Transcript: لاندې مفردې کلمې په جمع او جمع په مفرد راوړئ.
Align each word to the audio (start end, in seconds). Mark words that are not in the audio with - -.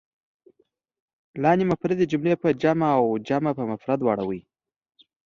لاندې 1.43 1.63
مفردې 1.71 2.05
کلمې 2.11 2.35
په 2.43 2.49
جمع 2.61 2.89
او 2.99 3.07
جمع 3.27 3.51
په 3.57 3.63
مفرد 3.71 3.99
راوړئ. 4.09 4.41